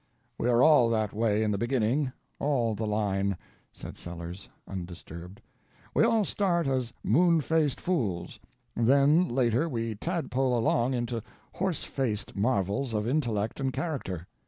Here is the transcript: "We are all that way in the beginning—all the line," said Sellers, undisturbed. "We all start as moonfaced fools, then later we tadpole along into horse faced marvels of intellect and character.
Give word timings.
"We 0.39 0.49
are 0.49 0.63
all 0.63 0.89
that 0.89 1.13
way 1.13 1.43
in 1.43 1.51
the 1.51 1.59
beginning—all 1.59 2.73
the 2.73 2.87
line," 2.87 3.37
said 3.71 3.99
Sellers, 3.99 4.49
undisturbed. 4.67 5.41
"We 5.93 6.03
all 6.03 6.25
start 6.25 6.65
as 6.67 6.91
moonfaced 7.05 7.79
fools, 7.79 8.39
then 8.75 9.27
later 9.27 9.69
we 9.69 9.93
tadpole 9.93 10.57
along 10.57 10.95
into 10.95 11.21
horse 11.53 11.83
faced 11.83 12.35
marvels 12.35 12.95
of 12.95 13.07
intellect 13.07 13.59
and 13.59 13.71
character. 13.71 14.25